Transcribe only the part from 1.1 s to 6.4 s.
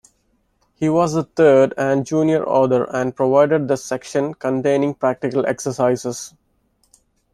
the third and junior author and provided the section containing practical exercises.